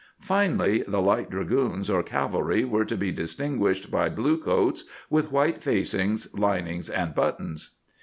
[0.19, 5.59] Finally, the light dragoons or cavalry were to be distinguished by blue coats, with white
[5.63, 7.75] facing, linings, and buttons.